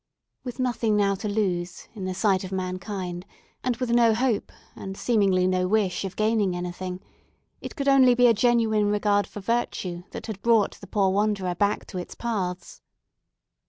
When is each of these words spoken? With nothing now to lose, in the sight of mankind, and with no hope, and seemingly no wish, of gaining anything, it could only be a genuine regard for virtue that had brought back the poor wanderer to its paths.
With 0.43 0.57
nothing 0.59 0.97
now 0.97 1.13
to 1.13 1.27
lose, 1.29 1.87
in 1.93 2.05
the 2.05 2.15
sight 2.15 2.43
of 2.43 2.51
mankind, 2.51 3.23
and 3.63 3.75
with 3.77 3.91
no 3.91 4.15
hope, 4.15 4.51
and 4.75 4.97
seemingly 4.97 5.45
no 5.45 5.67
wish, 5.67 6.03
of 6.05 6.15
gaining 6.15 6.55
anything, 6.55 7.01
it 7.61 7.75
could 7.75 7.87
only 7.87 8.15
be 8.15 8.25
a 8.25 8.33
genuine 8.33 8.89
regard 8.89 9.27
for 9.27 9.41
virtue 9.41 10.01
that 10.09 10.25
had 10.25 10.41
brought 10.41 10.71
back 10.71 10.79
the 10.79 10.87
poor 10.87 11.11
wanderer 11.11 11.53
to 11.85 11.97
its 11.99 12.15
paths. 12.15 12.81